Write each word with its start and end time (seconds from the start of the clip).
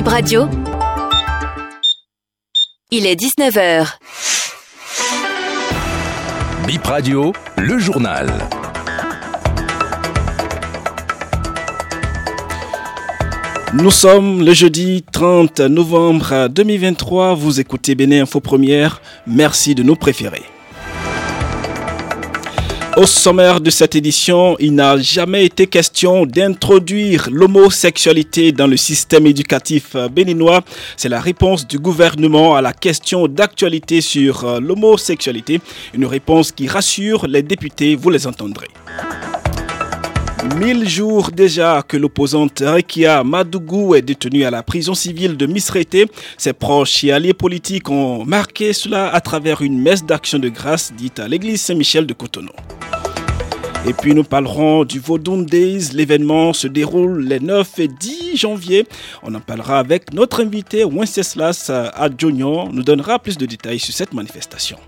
Bip 0.00 0.08
Radio. 0.08 0.48
Il 2.90 3.04
est 3.04 3.20
19h. 3.20 3.86
Bip 6.66 6.86
Radio, 6.86 7.34
le 7.58 7.78
journal. 7.78 8.32
Nous 13.74 13.90
sommes 13.90 14.42
le 14.42 14.54
jeudi 14.54 15.04
30 15.12 15.60
novembre 15.60 16.48
2023. 16.48 17.34
Vous 17.34 17.60
écoutez 17.60 17.94
Bénin 17.94 18.22
Info 18.22 18.40
Première. 18.40 19.02
Merci 19.26 19.74
de 19.74 19.82
nous 19.82 19.96
préférer. 19.96 20.44
Au 22.96 23.06
sommaire 23.06 23.60
de 23.60 23.70
cette 23.70 23.94
édition, 23.94 24.56
il 24.58 24.74
n'a 24.74 24.98
jamais 24.98 25.44
été 25.44 25.68
question 25.68 26.26
d'introduire 26.26 27.28
l'homosexualité 27.30 28.50
dans 28.50 28.66
le 28.66 28.76
système 28.76 29.26
éducatif 29.26 29.94
béninois. 30.10 30.62
C'est 30.96 31.08
la 31.08 31.20
réponse 31.20 31.66
du 31.68 31.78
gouvernement 31.78 32.56
à 32.56 32.62
la 32.62 32.72
question 32.72 33.28
d'actualité 33.28 34.00
sur 34.00 34.44
euh, 34.44 34.60
l'homosexualité. 34.60 35.60
Une 35.94 36.04
réponse 36.04 36.50
qui 36.50 36.66
rassure 36.66 37.26
les 37.28 37.42
députés, 37.42 37.94
vous 37.94 38.10
les 38.10 38.26
entendrez. 38.26 38.68
Mille 40.42 40.88
jours 40.88 41.30
déjà 41.30 41.82
que 41.86 41.98
l'opposante 41.98 42.62
Rekia 42.64 43.22
Madougou 43.24 43.94
est 43.94 44.00
détenue 44.00 44.44
à 44.44 44.50
la 44.50 44.62
prison 44.62 44.94
civile 44.94 45.36
de 45.36 45.44
Misrete. 45.44 46.10
Ses 46.38 46.54
proches 46.54 47.04
et 47.04 47.12
alliés 47.12 47.34
politiques 47.34 47.90
ont 47.90 48.24
marqué 48.24 48.72
cela 48.72 49.12
à 49.12 49.20
travers 49.20 49.60
une 49.60 49.78
messe 49.78 50.02
d'action 50.02 50.38
de 50.38 50.48
grâce 50.48 50.94
dite 50.94 51.18
à 51.18 51.28
l'église 51.28 51.60
Saint-Michel 51.60 52.06
de 52.06 52.14
Cotonou. 52.14 52.52
Et 53.86 53.92
puis 53.92 54.14
nous 54.14 54.24
parlerons 54.24 54.84
du 54.84 54.98
Vaudou 54.98 55.44
Days. 55.44 55.90
L'événement 55.92 56.54
se 56.54 56.68
déroule 56.68 57.22
les 57.22 57.40
9 57.40 57.78
et 57.78 57.88
10 57.88 58.36
janvier. 58.36 58.86
On 59.22 59.34
en 59.34 59.40
parlera 59.40 59.78
avec 59.78 60.14
notre 60.14 60.42
invité 60.42 60.84
Wenceslas 60.84 61.70
Adjonion. 61.94 62.70
Nous 62.72 62.82
donnera 62.82 63.18
plus 63.18 63.36
de 63.36 63.44
détails 63.44 63.78
sur 63.78 63.92
cette 63.92 64.14
manifestation. 64.14 64.78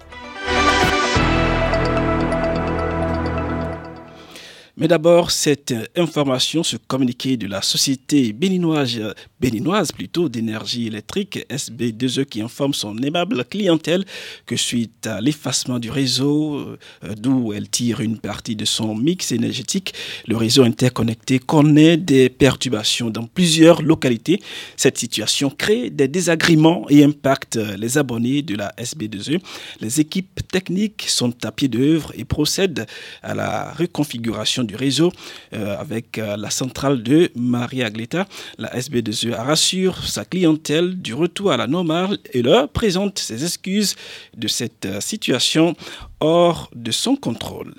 Mais 4.79 4.89
d'abord, 4.89 5.31
cette 5.31 5.75
information, 5.97 6.63
ce 6.63 6.79
communiqué 6.79 7.37
de 7.37 7.47
la 7.47 7.61
société 7.61 8.33
béninoise, 8.33 9.93
plutôt 9.93 10.31
d'énergie 10.31 10.87
électrique 10.87 11.45
SB2E 11.51 12.25
qui 12.25 12.41
informe 12.41 12.73
son 12.73 12.97
aimable 12.99 13.45
clientèle 13.45 14.07
que 14.47 14.57
suite 14.57 15.07
à 15.07 15.21
l'effacement 15.21 15.79
du 15.79 15.91
réseau, 15.91 16.59
euh, 16.59 16.77
d'où 17.19 17.53
elle 17.53 17.69
tire 17.69 18.01
une 18.01 18.17
partie 18.17 18.57
de 18.57 18.65
son 18.65 18.95
mix 18.95 19.31
énergétique, 19.33 19.93
le 20.27 20.39
réseau 20.39 20.63
interconnecté 20.63 21.39
connaît 21.39 21.99
des 21.99 22.31
perturbations 22.31 23.11
dans 23.11 23.25
plusieurs 23.25 23.83
localités. 23.83 24.41
Cette 24.79 24.97
situation 24.97 25.51
crée 25.51 25.91
des 25.91 26.09
désagréments 26.09 26.87
et 26.89 27.05
impacte 27.05 27.57
les 27.57 27.99
abonnés 27.99 28.41
de 28.41 28.57
la 28.57 28.73
SB2E. 28.79 29.39
Les 29.83 30.01
équipes 30.01 30.41
techniques 30.51 31.05
sont 31.09 31.35
à 31.45 31.53
pied 31.53 31.69
d'œuvre 31.69 32.13
et 32.17 32.25
procèdent 32.25 32.87
à 33.23 33.35
la 33.35 33.73
reconfiguration 33.75 34.63
du 34.65 34.72
réseau 34.75 35.13
euh, 35.53 35.77
avec 35.79 36.19
euh, 36.19 36.37
la 36.37 36.51
centrale 36.51 37.03
de 37.03 37.31
Maria 37.35 37.87
Agleta. 37.87 38.27
La 38.59 38.69
SB2E 38.71 39.35
rassure 39.35 40.05
sa 40.05 40.25
clientèle 40.25 41.01
du 41.01 41.15
retour 41.15 41.53
à 41.53 41.57
la 41.57 41.67
normale 41.67 42.19
et 42.33 42.43
leur 42.43 42.69
présente 42.69 43.19
ses 43.19 43.45
excuses 43.45 43.97
de 44.37 44.49
cette 44.49 44.87
euh, 44.87 45.01
situation 45.01 45.75
hors 46.21 46.71
de 46.75 46.91
son 46.91 47.17
contrôle. 47.17 47.75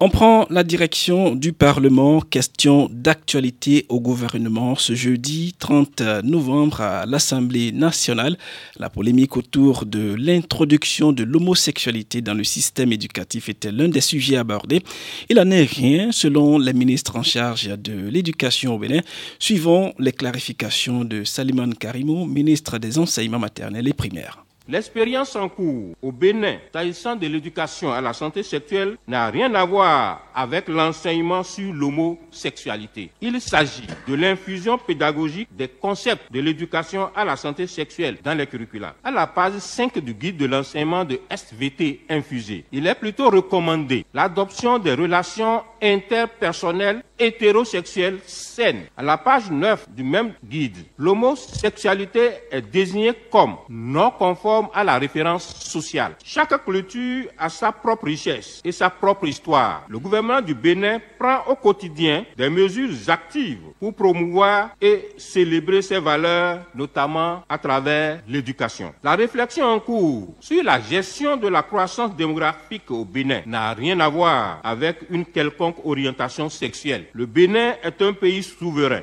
On 0.00 0.10
prend 0.10 0.44
la 0.50 0.64
direction 0.64 1.36
du 1.36 1.52
Parlement. 1.52 2.20
Question 2.20 2.90
d'actualité 2.90 3.86
au 3.88 4.00
gouvernement 4.00 4.74
ce 4.74 4.94
jeudi 4.94 5.54
30 5.56 6.00
novembre 6.24 6.80
à 6.80 7.06
l'Assemblée 7.06 7.70
nationale. 7.70 8.36
La 8.76 8.90
polémique 8.90 9.36
autour 9.36 9.86
de 9.86 10.14
l'introduction 10.14 11.12
de 11.12 11.22
l'homosexualité 11.22 12.22
dans 12.22 12.34
le 12.34 12.42
système 12.42 12.92
éducatif 12.92 13.48
était 13.48 13.70
l'un 13.70 13.88
des 13.88 14.00
sujets 14.00 14.36
abordés? 14.36 14.82
Il 15.30 15.36
n'en 15.36 15.50
est 15.52 15.62
rien 15.62 16.10
selon 16.10 16.58
les 16.58 16.72
ministres 16.72 17.16
en 17.16 17.22
charge 17.22 17.68
de 17.68 18.08
l'éducation 18.08 18.74
au 18.74 18.78
Bénin. 18.78 19.00
Suivons 19.38 19.94
les 20.00 20.12
clarifications 20.12 21.04
de 21.04 21.22
Saliman 21.22 21.72
Karimou, 21.72 22.26
ministre 22.26 22.78
des 22.78 22.98
enseignements 22.98 23.38
maternels 23.38 23.86
et 23.86 23.92
primaires. 23.92 24.43
L'expérience 24.66 25.36
en 25.36 25.50
cours 25.50 25.94
au 26.00 26.10
Bénin, 26.10 26.56
s'agissant 26.72 27.16
de 27.16 27.26
l'éducation 27.26 27.92
à 27.92 28.00
la 28.00 28.14
santé 28.14 28.42
sexuelle, 28.42 28.96
n'a 29.06 29.28
rien 29.28 29.54
à 29.54 29.62
voir 29.66 30.22
avec 30.34 30.68
l'enseignement 30.68 31.42
sur 31.42 31.70
l'homosexualité. 31.70 33.10
Il 33.20 33.38
s'agit 33.42 33.86
de 34.08 34.14
l'infusion 34.14 34.78
pédagogique 34.78 35.48
des 35.54 35.68
concepts 35.68 36.32
de 36.32 36.40
l'éducation 36.40 37.10
à 37.14 37.26
la 37.26 37.36
santé 37.36 37.66
sexuelle 37.66 38.16
dans 38.24 38.32
les 38.32 38.46
curricula. 38.46 38.94
À 39.04 39.10
la 39.10 39.26
page 39.26 39.58
5 39.58 39.98
du 39.98 40.14
guide 40.14 40.38
de 40.38 40.46
l'enseignement 40.46 41.04
de 41.04 41.20
SVT 41.28 42.00
infusé, 42.08 42.64
il 42.72 42.86
est 42.86 42.94
plutôt 42.94 43.28
recommandé 43.28 44.06
l'adoption 44.14 44.78
des 44.78 44.94
relations 44.94 45.62
interpersonnelles 45.84 47.02
hétérosexuelles 47.18 48.18
saines. 48.26 48.84
À 48.96 49.02
la 49.02 49.18
page 49.18 49.50
9 49.50 49.88
du 49.90 50.02
même 50.02 50.32
guide, 50.44 50.76
l'homosexualité 50.98 52.30
est 52.50 52.62
désignée 52.62 53.12
comme 53.30 53.56
non 53.68 54.10
conforme 54.10 54.68
à 54.74 54.82
la 54.82 54.98
référence 54.98 55.54
sociale. 55.60 56.16
Chaque 56.24 56.64
culture 56.64 57.26
a 57.38 57.48
sa 57.48 57.70
propre 57.72 58.06
richesse 58.06 58.60
et 58.64 58.72
sa 58.72 58.90
propre 58.90 59.26
histoire. 59.26 59.84
Le 59.88 59.98
gouvernement 59.98 60.40
du 60.40 60.54
Bénin 60.54 60.98
prend 61.18 61.42
au 61.48 61.54
quotidien 61.54 62.24
des 62.36 62.48
mesures 62.50 62.90
actives 63.08 63.60
pour 63.78 63.94
promouvoir 63.94 64.70
et 64.80 65.10
célébrer 65.16 65.82
ses 65.82 65.98
valeurs, 66.00 66.60
notamment 66.74 67.42
à 67.48 67.58
travers 67.58 68.20
l'éducation. 68.26 68.92
La 69.02 69.14
réflexion 69.14 69.66
en 69.66 69.78
cours 69.80 70.34
sur 70.40 70.62
la 70.64 70.80
gestion 70.80 71.36
de 71.36 71.48
la 71.48 71.62
croissance 71.62 72.14
démographique 72.16 72.90
au 72.90 73.04
Bénin 73.04 73.42
n'a 73.46 73.72
rien 73.74 73.98
à 74.00 74.08
voir 74.08 74.60
avec 74.64 74.98
une 75.10 75.24
quelconque 75.24 75.73
orientation 75.84 76.48
sexuelle. 76.48 77.06
Le 77.12 77.26
Bénin 77.26 77.74
est 77.82 78.02
un 78.02 78.12
pays 78.12 78.42
souverain. 78.42 79.02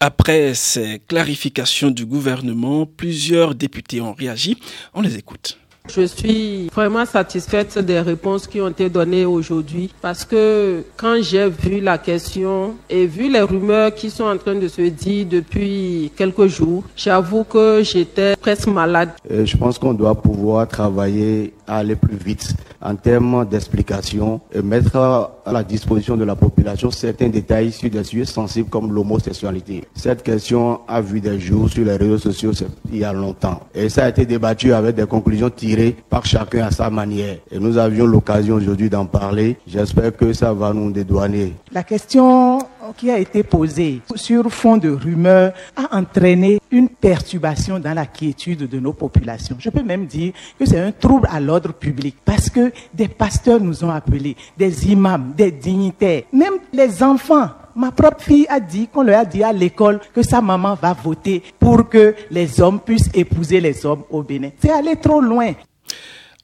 Après 0.00 0.54
ces 0.54 1.00
clarifications 1.06 1.90
du 1.90 2.06
gouvernement, 2.06 2.86
plusieurs 2.86 3.54
députés 3.54 4.00
ont 4.00 4.14
réagi. 4.14 4.56
On 4.94 5.02
les 5.02 5.16
écoute. 5.16 5.58
Je 5.88 6.02
suis 6.02 6.68
vraiment 6.68 7.04
satisfaite 7.04 7.78
des 7.78 8.00
réponses 8.00 8.46
qui 8.46 8.60
ont 8.60 8.68
été 8.68 8.88
données 8.88 9.24
aujourd'hui 9.24 9.92
parce 10.00 10.24
que 10.24 10.84
quand 10.96 11.20
j'ai 11.20 11.48
vu 11.48 11.80
la 11.80 11.98
question 11.98 12.76
et 12.88 13.06
vu 13.06 13.30
les 13.30 13.40
rumeurs 13.40 13.94
qui 13.94 14.08
sont 14.08 14.24
en 14.24 14.36
train 14.36 14.54
de 14.54 14.68
se 14.68 14.82
dire 14.82 15.26
depuis 15.26 16.12
quelques 16.16 16.46
jours, 16.46 16.84
j'avoue 16.96 17.44
que 17.44 17.82
j'étais 17.82 18.36
presque 18.36 18.68
malade. 18.68 19.10
je 19.28 19.56
pense 19.56 19.78
qu'on 19.78 19.94
doit 19.94 20.14
pouvoir 20.14 20.68
travailler 20.68 21.54
à 21.66 21.78
aller 21.78 21.96
plus 21.96 22.16
vite 22.16 22.54
en 22.82 22.94
termes 22.96 23.46
d'explication 23.46 24.40
et 24.52 24.62
mettre 24.62 24.96
à 24.96 25.52
la 25.52 25.62
disposition 25.62 26.16
de 26.16 26.24
la 26.24 26.34
population 26.34 26.90
certains 26.90 27.28
détails 27.28 27.72
sur 27.72 27.90
des 27.90 28.04
sujets 28.04 28.24
sensibles 28.24 28.68
comme 28.68 28.92
l'homosexualité. 28.92 29.84
Cette 29.94 30.22
question 30.22 30.80
a 30.88 31.00
vu 31.00 31.20
des 31.20 31.38
jours 31.38 31.68
sur 31.68 31.84
les 31.84 31.96
réseaux 31.96 32.18
sociaux 32.18 32.52
il 32.90 32.98
y 32.98 33.04
a 33.04 33.12
longtemps 33.12 33.60
et 33.74 33.88
ça 33.88 34.04
a 34.04 34.08
été 34.08 34.26
débattu 34.26 34.72
avec 34.72 34.96
des 34.96 35.06
conclusions 35.06 35.50
tirées 35.50 35.96
par 36.08 36.24
chacun 36.24 36.66
à 36.66 36.70
sa 36.70 36.90
manière. 36.90 37.36
Et 37.50 37.58
nous 37.58 37.76
avions 37.78 38.06
l'occasion 38.06 38.56
aujourd'hui 38.56 38.90
d'en 38.90 39.06
parler. 39.06 39.56
J'espère 39.66 40.16
que 40.16 40.32
ça 40.32 40.52
va 40.52 40.72
nous 40.72 40.90
dédouaner. 40.90 41.54
La 41.72 41.82
question 41.82 42.58
qui 42.96 43.10
a 43.10 43.18
été 43.18 43.42
posée 43.42 44.00
sur 44.14 44.50
fond 44.52 44.76
de 44.76 44.90
rumeurs 44.90 45.52
a 45.76 45.96
entraîné 45.96 46.60
une 46.70 46.88
perturbation 46.88 47.78
dans 47.78 47.94
la 47.94 48.06
quiétude 48.06 48.68
de 48.68 48.80
nos 48.80 48.92
populations. 48.92 49.56
Je 49.58 49.70
peux 49.70 49.82
même 49.82 50.06
dire 50.06 50.32
que 50.58 50.64
c'est 50.64 50.80
un 50.80 50.92
trouble 50.92 51.28
à 51.30 51.40
l'ordre 51.40 51.72
public 51.72 52.16
parce 52.24 52.48
que 52.50 52.72
des 52.94 53.08
pasteurs 53.08 53.60
nous 53.60 53.84
ont 53.84 53.90
appelés, 53.90 54.36
des 54.56 54.90
imams, 54.90 55.32
des 55.36 55.50
dignitaires, 55.50 56.22
même 56.32 56.54
les 56.72 57.02
enfants 57.02 57.48
Ma 57.74 57.92
propre 57.92 58.22
fille 58.22 58.46
a 58.48 58.58
dit 58.58 58.88
qu'on 58.88 59.02
leur 59.02 59.20
a 59.20 59.24
dit 59.24 59.42
à 59.42 59.52
l'école 59.52 60.00
que 60.12 60.22
sa 60.22 60.40
maman 60.40 60.74
va 60.74 60.92
voter 60.92 61.42
pour 61.58 61.88
que 61.88 62.14
les 62.30 62.60
hommes 62.60 62.80
puissent 62.80 63.10
épouser 63.14 63.60
les 63.60 63.86
hommes 63.86 64.02
au 64.10 64.22
Bénin. 64.22 64.50
C'est 64.60 64.70
aller 64.70 64.96
trop 64.96 65.20
loin. 65.20 65.52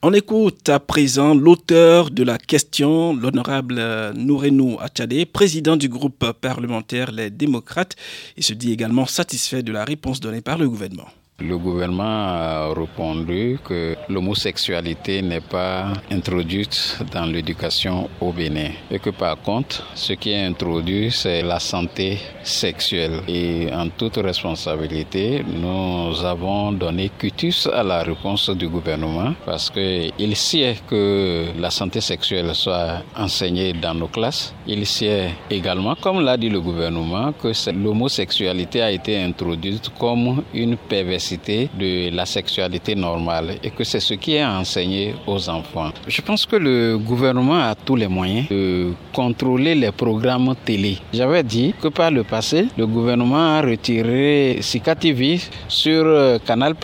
On 0.09 0.13
écoute 0.13 0.69
à 0.69 0.79
présent 0.79 1.35
l'auteur 1.35 2.11
de 2.11 2.23
la 2.23 2.37
question, 2.37 3.13
l'honorable 3.13 3.75
Nourenou 4.15 4.77
Achade, 4.79 5.25
président 5.25 5.75
du 5.75 5.89
groupe 5.89 6.31
parlementaire 6.39 7.11
Les 7.11 7.29
Démocrates. 7.29 7.97
Il 8.37 8.43
se 8.43 8.53
dit 8.53 8.71
également 8.71 9.05
satisfait 9.05 9.63
de 9.63 9.73
la 9.73 9.83
réponse 9.83 10.21
donnée 10.21 10.39
par 10.39 10.57
le 10.57 10.69
gouvernement. 10.69 11.09
Le 11.39 11.55
gouvernement 11.55 12.03
a 12.03 12.73
répondu 12.73 13.59
que 13.63 13.95
l'homosexualité 14.09 15.21
n'est 15.21 15.39
pas 15.39 15.93
introduite 16.09 16.97
dans 17.13 17.25
l'éducation 17.27 18.09
au 18.19 18.31
Bénin 18.31 18.71
et 18.89 18.97
que 18.97 19.11
par 19.11 19.39
contre, 19.43 19.87
ce 19.93 20.13
qui 20.13 20.31
est 20.31 20.43
introduit, 20.43 21.11
c'est 21.11 21.43
la 21.43 21.59
santé 21.59 22.17
sexuelle. 22.41 23.21
Et 23.27 23.67
en 23.71 23.87
toute 23.89 24.15
responsabilité, 24.17 25.43
nous 25.47 26.25
avons 26.25 26.71
donné 26.71 27.11
cutus 27.15 27.67
à 27.67 27.83
la 27.83 28.01
réponse 28.01 28.49
du 28.49 28.67
gouvernement 28.67 29.35
parce 29.45 29.69
qu'il 29.69 30.35
sait 30.35 30.77
que 30.89 31.49
la 31.59 31.69
santé 31.69 32.01
sexuelle 32.01 32.55
soit 32.55 33.03
enseignée 33.15 33.73
dans 33.73 33.93
nos 33.93 34.07
classes. 34.07 34.55
Il 34.65 34.87
sait 34.87 35.29
également, 35.51 35.93
comme 36.01 36.21
l'a 36.21 36.35
dit 36.35 36.49
le 36.49 36.61
gouvernement, 36.61 37.31
que 37.31 37.49
l'homosexualité 37.71 38.81
a 38.81 38.89
été 38.89 39.21
introduite 39.21 39.91
comme 39.99 40.41
une 40.51 40.77
de 41.35 42.15
la 42.15 42.25
sexualité 42.25 42.95
normale 42.95 43.55
et 43.63 43.69
que 43.71 43.83
c'est 43.83 43.99
ce 43.99 44.13
qui 44.13 44.35
est 44.35 44.45
enseigné 44.45 45.15
aux 45.25 45.49
enfants. 45.49 45.91
Je 46.07 46.21
pense 46.21 46.45
que 46.45 46.55
le 46.55 46.97
gouvernement 46.97 47.59
a 47.59 47.75
tous 47.75 47.95
les 47.95 48.07
moyens 48.07 48.47
de 48.49 48.93
contrôler 49.13 49.75
les 49.75 49.91
programmes 49.91 50.53
télé. 50.65 50.97
J'avais 51.13 51.43
dit 51.43 51.73
que 51.81 51.89
par 51.89 52.11
le 52.11 52.23
passé, 52.23 52.67
le 52.77 52.87
gouvernement 52.87 53.57
a 53.57 53.61
retiré 53.61 54.57
Sika 54.61 54.95
TV 54.95 55.39
sur 55.67 56.03
euh, 56.05 56.37
Canal+. 56.45 56.75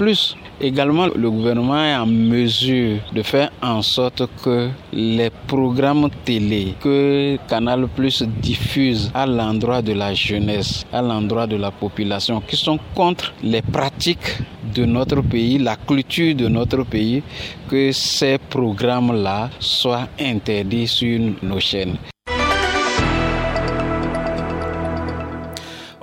Également, 0.63 1.07
le 1.13 1.29
gouvernement 1.29 1.83
est 1.83 1.93
en 1.93 2.05
mesure 2.05 2.99
de 3.13 3.21
faire 3.21 3.51
en 3.61 3.81
sorte 3.81 4.23
que 4.41 4.69
les 4.93 5.29
programmes 5.45 6.09
télé 6.23 6.75
que 6.79 7.37
Canal 7.49 7.89
Plus 7.93 8.23
diffuse 8.41 9.11
à 9.13 9.25
l'endroit 9.25 9.81
de 9.81 9.91
la 9.91 10.13
jeunesse, 10.13 10.85
à 10.93 11.01
l'endroit 11.01 11.47
de 11.47 11.57
la 11.57 11.69
population, 11.69 12.39
qui 12.39 12.55
sont 12.55 12.79
contre 12.95 13.33
les 13.43 13.61
pratiques 13.61 14.37
de 14.73 14.85
notre 14.85 15.19
pays, 15.19 15.57
la 15.57 15.75
culture 15.75 16.33
de 16.33 16.47
notre 16.47 16.85
pays, 16.85 17.21
que 17.69 17.91
ces 17.91 18.37
programmes-là 18.37 19.49
soient 19.59 20.07
interdits 20.17 20.87
sur 20.87 21.19
nos 21.41 21.59
chaînes. 21.59 21.97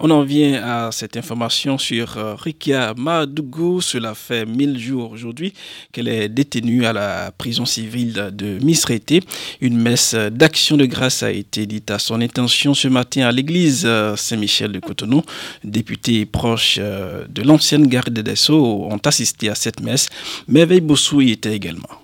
On 0.02 0.08
en 0.08 0.22
vient 0.22 0.62
à 0.62 0.92
cette 0.92 1.18
information 1.18 1.76
sur 1.76 2.16
euh, 2.16 2.34
Rikia 2.34 2.94
Madougou. 2.96 3.82
Cela 3.82 4.14
fait 4.14 4.46
1000 4.46 4.78
jours 4.78 5.12
aujourd'hui 5.12 5.52
qu'elle 5.92 6.08
est 6.08 6.30
détenue 6.30 6.86
à 6.86 6.94
la 6.94 7.30
prison 7.36 7.66
civile 7.66 8.30
de 8.32 8.58
Misrété. 8.64 9.20
Une 9.60 9.76
messe 9.76 10.14
d'action 10.14 10.78
de 10.78 10.86
grâce 10.86 11.22
a 11.22 11.30
été 11.30 11.66
dite 11.66 11.90
à 11.90 11.98
son 11.98 12.22
intention 12.22 12.72
ce 12.72 12.88
matin 12.88 13.26
à 13.26 13.32
l'église 13.32 13.82
euh, 13.84 14.16
Saint-Michel 14.16 14.72
de 14.72 14.80
Cotonou. 14.80 15.22
Députés 15.64 16.24
proches 16.24 16.78
euh, 16.80 17.26
de 17.28 17.42
l'ancienne 17.42 17.86
garde 17.86 18.18
des 18.18 18.36
Sceaux 18.36 18.88
ont 18.90 19.00
assisté 19.04 19.50
à 19.50 19.54
cette 19.54 19.80
messe. 19.80 20.08
Merveille 20.48 20.80
Bossou 20.80 21.20
y 21.20 21.32
était 21.32 21.54
également. 21.54 21.99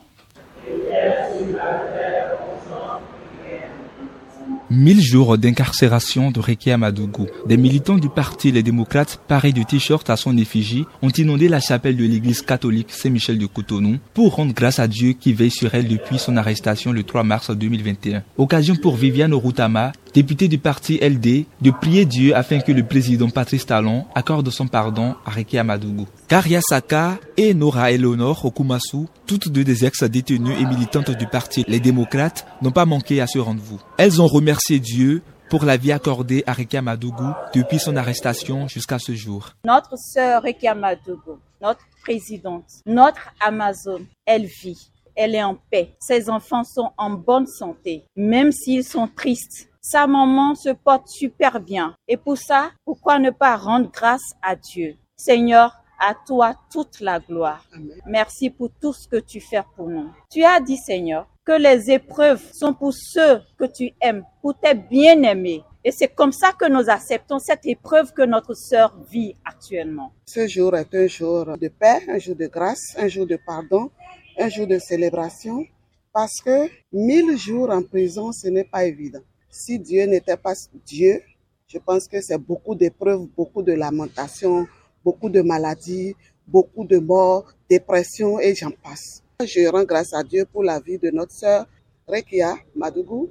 Mille 4.68 5.00
jours 5.00 5.38
d'incarcération 5.38 6.32
de 6.32 6.40
Rekia 6.40 6.76
Madougou. 6.76 7.28
Des 7.46 7.56
militants 7.56 7.98
du 7.98 8.08
parti 8.08 8.50
Les 8.50 8.64
Démocrates, 8.64 9.20
parés 9.28 9.52
de 9.52 9.62
t-shirts 9.62 10.10
à 10.10 10.16
son 10.16 10.36
effigie, 10.36 10.86
ont 11.02 11.10
inondé 11.10 11.48
la 11.48 11.60
chapelle 11.60 11.96
de 11.96 12.04
l'église 12.04 12.42
catholique 12.42 12.90
Saint-Michel 12.90 13.38
de 13.38 13.46
Cotonou 13.46 13.98
pour 14.12 14.34
rendre 14.34 14.52
grâce 14.52 14.80
à 14.80 14.88
Dieu 14.88 15.12
qui 15.12 15.34
veille 15.34 15.52
sur 15.52 15.72
elle 15.76 15.86
depuis 15.86 16.18
son 16.18 16.36
arrestation 16.36 16.90
le 16.90 17.04
3 17.04 17.22
mars 17.22 17.52
2021. 17.52 18.24
Occasion 18.38 18.74
pour 18.74 18.96
Viviane 18.96 19.34
Routama, 19.34 19.92
députée 20.16 20.48
du 20.48 20.56
parti 20.56 20.96
LD, 20.96 21.44
de 21.60 21.70
prier 21.70 22.06
Dieu 22.06 22.34
afin 22.34 22.60
que 22.60 22.72
le 22.72 22.82
président 22.82 23.28
Patrice 23.28 23.66
Talon 23.66 24.06
accorde 24.14 24.48
son 24.48 24.66
pardon 24.66 25.14
à 25.26 25.30
Rekia 25.30 25.62
Madougou. 25.62 26.06
Karia 26.26 26.62
Saka 26.62 27.18
et 27.36 27.52
Nora 27.52 27.92
Eleonore 27.92 28.46
Okumasu, 28.46 29.08
toutes 29.26 29.50
deux 29.50 29.62
des 29.62 29.84
ex-détenues 29.84 30.54
et 30.58 30.64
militantes 30.64 31.10
du 31.10 31.26
parti 31.26 31.66
Les 31.68 31.80
Démocrates, 31.80 32.46
n'ont 32.62 32.70
pas 32.70 32.86
manqué 32.86 33.20
à 33.20 33.26
ce 33.26 33.38
rendez-vous. 33.38 33.78
Elles 33.98 34.22
ont 34.22 34.26
remercié 34.26 34.80
Dieu 34.80 35.20
pour 35.50 35.66
la 35.66 35.76
vie 35.76 35.92
accordée 35.92 36.42
à 36.46 36.54
Rekia 36.54 36.80
Madougou 36.80 37.34
depuis 37.54 37.78
son 37.78 37.94
arrestation 37.94 38.68
jusqu'à 38.68 38.98
ce 38.98 39.14
jour. 39.14 39.50
Notre 39.66 39.98
sœur 39.98 40.42
Rekia 40.42 40.74
Madougou, 40.74 41.40
notre 41.60 41.84
présidente, 42.02 42.64
notre 42.86 43.34
Amazon, 43.38 44.00
elle 44.24 44.46
vit, 44.46 44.90
elle 45.14 45.34
est 45.34 45.44
en 45.44 45.58
paix. 45.70 45.90
Ses 46.00 46.30
enfants 46.30 46.64
sont 46.64 46.92
en 46.96 47.10
bonne 47.10 47.46
santé, 47.46 48.04
même 48.16 48.50
s'ils 48.50 48.84
sont 48.84 49.08
tristes. 49.14 49.68
Sa 49.88 50.08
maman 50.08 50.56
se 50.56 50.70
porte 50.70 51.06
super 51.06 51.60
bien. 51.60 51.94
Et 52.08 52.16
pour 52.16 52.36
ça, 52.36 52.72
pourquoi 52.84 53.20
ne 53.20 53.30
pas 53.30 53.56
rendre 53.56 53.88
grâce 53.88 54.34
à 54.42 54.56
Dieu? 54.56 54.96
Seigneur, 55.14 55.76
à 56.00 56.12
toi 56.26 56.56
toute 56.72 56.98
la 56.98 57.20
gloire. 57.20 57.64
Merci 58.04 58.50
pour 58.50 58.70
tout 58.82 58.92
ce 58.92 59.06
que 59.06 59.20
tu 59.20 59.40
fais 59.40 59.62
pour 59.76 59.88
nous. 59.88 60.10
Tu 60.28 60.42
as 60.42 60.58
dit, 60.58 60.76
Seigneur, 60.76 61.28
que 61.44 61.52
les 61.52 61.88
épreuves 61.88 62.42
sont 62.52 62.74
pour 62.74 62.92
ceux 62.92 63.40
que 63.56 63.66
tu 63.66 63.92
aimes, 64.00 64.24
pour 64.42 64.58
tes 64.58 64.74
bien-aimés. 64.74 65.62
Et 65.84 65.92
c'est 65.92 66.08
comme 66.08 66.32
ça 66.32 66.50
que 66.50 66.68
nous 66.68 66.90
acceptons 66.90 67.38
cette 67.38 67.64
épreuve 67.64 68.12
que 68.12 68.22
notre 68.22 68.54
sœur 68.54 68.92
vit 69.08 69.36
actuellement. 69.44 70.10
Ce 70.26 70.48
jour 70.48 70.74
est 70.76 70.92
un 70.96 71.06
jour 71.06 71.56
de 71.56 71.68
paix, 71.68 72.00
un 72.08 72.18
jour 72.18 72.34
de 72.34 72.48
grâce, 72.48 72.96
un 72.98 73.06
jour 73.06 73.24
de 73.24 73.38
pardon, 73.46 73.92
un 74.36 74.48
jour 74.48 74.66
de 74.66 74.80
célébration, 74.80 75.64
parce 76.12 76.40
que 76.40 76.68
mille 76.92 77.38
jours 77.38 77.70
en 77.70 77.84
prison, 77.84 78.32
ce 78.32 78.48
n'est 78.48 78.64
pas 78.64 78.84
évident. 78.84 79.22
Si 79.58 79.78
Dieu 79.78 80.04
n'était 80.04 80.36
pas 80.36 80.52
Dieu, 80.84 81.22
je 81.66 81.78
pense 81.78 82.06
que 82.06 82.20
c'est 82.20 82.36
beaucoup 82.36 82.74
d'épreuves, 82.74 83.26
beaucoup 83.34 83.62
de 83.62 83.72
lamentations, 83.72 84.66
beaucoup 85.02 85.30
de 85.30 85.40
maladies, 85.40 86.14
beaucoup 86.46 86.84
de 86.84 86.98
morts, 86.98 87.54
dépression 87.68 88.38
et 88.38 88.54
j'en 88.54 88.70
passe. 88.70 89.22
Je 89.42 89.66
rends 89.66 89.84
grâce 89.84 90.12
à 90.12 90.22
Dieu 90.22 90.44
pour 90.44 90.62
la 90.62 90.78
vie 90.78 90.98
de 90.98 91.08
notre 91.10 91.32
sœur 91.32 91.64
Rekia 92.06 92.54
Madougou 92.74 93.30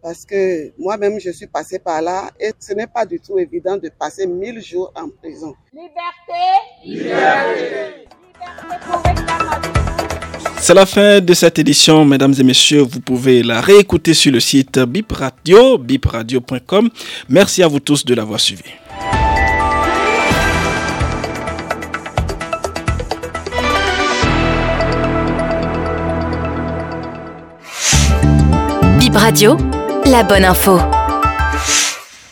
parce 0.00 0.24
que 0.24 0.72
moi-même 0.78 1.20
je 1.20 1.30
suis 1.30 1.46
passée 1.46 1.78
par 1.78 2.00
là 2.00 2.30
et 2.40 2.52
ce 2.58 2.72
n'est 2.72 2.86
pas 2.86 3.04
du 3.04 3.20
tout 3.20 3.38
évident 3.38 3.76
de 3.76 3.90
passer 3.90 4.26
mille 4.26 4.62
jours 4.62 4.90
en 4.96 5.10
prison. 5.10 5.54
Liberté, 5.74 6.40
liberté, 6.84 8.08
C'est 10.66 10.74
la 10.74 10.84
fin 10.84 11.20
de 11.20 11.32
cette 11.32 11.60
édition, 11.60 12.04
mesdames 12.04 12.34
et 12.36 12.42
messieurs. 12.42 12.82
Vous 12.82 12.98
pouvez 12.98 13.44
la 13.44 13.60
réécouter 13.60 14.14
sur 14.14 14.32
le 14.32 14.40
site 14.40 14.80
Bip 14.80 15.12
Radio, 15.12 15.78
bipradio.com. 15.78 16.90
Merci 17.28 17.62
à 17.62 17.68
vous 17.68 17.78
tous 17.78 18.04
de 18.04 18.12
l'avoir 18.16 18.40
suivi. 18.40 18.64
Bip 28.98 29.14
Radio, 29.14 29.56
la 30.04 30.24
bonne 30.24 30.44
info. 30.44 30.80